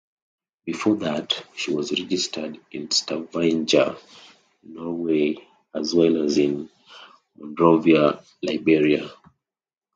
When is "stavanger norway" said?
2.89-5.35